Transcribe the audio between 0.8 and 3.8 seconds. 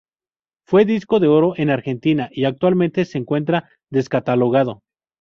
disco de oro en Argentina y actualmente se encuentra